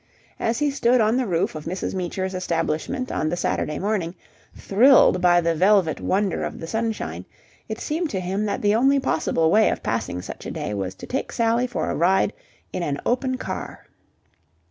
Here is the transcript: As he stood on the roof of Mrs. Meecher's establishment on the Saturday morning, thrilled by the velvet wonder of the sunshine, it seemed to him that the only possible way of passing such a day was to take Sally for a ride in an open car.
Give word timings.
As 0.39 0.57
he 0.57 0.71
stood 0.71 0.99
on 0.99 1.15
the 1.17 1.27
roof 1.27 1.53
of 1.53 1.65
Mrs. 1.65 1.93
Meecher's 1.93 2.33
establishment 2.33 3.11
on 3.11 3.29
the 3.29 3.37
Saturday 3.37 3.77
morning, 3.77 4.15
thrilled 4.55 5.21
by 5.21 5.39
the 5.39 5.53
velvet 5.53 6.01
wonder 6.01 6.43
of 6.43 6.59
the 6.59 6.65
sunshine, 6.65 7.23
it 7.69 7.79
seemed 7.79 8.09
to 8.09 8.19
him 8.19 8.43
that 8.45 8.63
the 8.63 8.73
only 8.73 8.99
possible 8.99 9.51
way 9.51 9.69
of 9.69 9.83
passing 9.83 10.23
such 10.23 10.47
a 10.47 10.49
day 10.49 10.73
was 10.73 10.95
to 10.95 11.05
take 11.05 11.31
Sally 11.31 11.67
for 11.67 11.87
a 11.87 11.93
ride 11.95 12.33
in 12.73 12.81
an 12.81 12.99
open 13.05 13.37
car. 13.37 13.85